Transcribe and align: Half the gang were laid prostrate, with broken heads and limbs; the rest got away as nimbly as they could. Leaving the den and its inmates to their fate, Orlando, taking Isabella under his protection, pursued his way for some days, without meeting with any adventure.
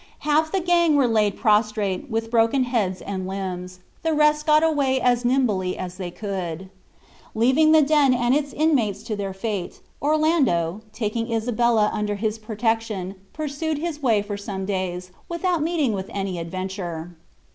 Half 0.25 0.51
the 0.51 0.61
gang 0.61 0.95
were 0.95 1.07
laid 1.07 1.37
prostrate, 1.37 2.09
with 2.09 2.31
broken 2.31 2.63
heads 2.63 3.03
and 3.03 3.27
limbs; 3.27 3.81
the 4.01 4.13
rest 4.15 4.47
got 4.47 4.63
away 4.63 4.99
as 4.99 5.23
nimbly 5.23 5.77
as 5.77 5.97
they 5.97 6.09
could. 6.09 6.71
Leaving 7.35 7.71
the 7.71 7.83
den 7.83 8.11
and 8.15 8.33
its 8.33 8.51
inmates 8.51 9.03
to 9.03 9.15
their 9.15 9.31
fate, 9.35 9.79
Orlando, 10.01 10.81
taking 10.91 11.31
Isabella 11.31 11.91
under 11.93 12.15
his 12.15 12.39
protection, 12.39 13.13
pursued 13.31 13.77
his 13.77 14.01
way 14.01 14.23
for 14.23 14.37
some 14.37 14.65
days, 14.65 15.11
without 15.29 15.61
meeting 15.61 15.93
with 15.93 16.09
any 16.09 16.39
adventure. 16.39 17.15